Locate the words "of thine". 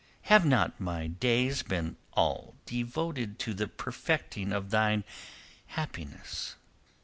4.51-5.03